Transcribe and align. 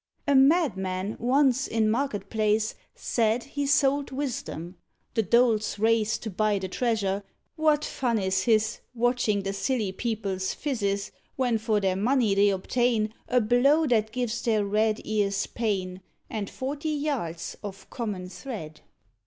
A 0.27 0.33
Madman 0.33 1.15
once, 1.19 1.67
in 1.67 1.87
market 1.87 2.31
place, 2.31 2.73
Said 2.95 3.43
he 3.43 3.67
sold 3.67 4.09
Wisdom. 4.09 4.75
The 5.13 5.21
dolts 5.21 5.77
race 5.77 6.17
To 6.17 6.31
buy 6.31 6.57
the 6.57 6.67
treasure. 6.69 7.21
What 7.55 7.85
fun 7.85 8.17
is 8.17 8.45
his, 8.45 8.79
Watching 8.95 9.43
the 9.43 9.53
silly 9.53 9.91
people's 9.91 10.55
phizzes, 10.55 11.11
When 11.35 11.59
for 11.59 11.79
their 11.79 11.97
money 11.97 12.33
they 12.33 12.49
obtain 12.49 13.13
A 13.27 13.39
blow 13.39 13.85
that 13.85 14.11
gives 14.11 14.41
their 14.41 14.65
red 14.65 14.99
ears 15.05 15.45
pain, 15.45 16.01
And 16.31 16.49
forty 16.49 16.89
yards 16.89 17.55
of 17.61 17.87
common 17.91 18.27
thread. 18.27 18.81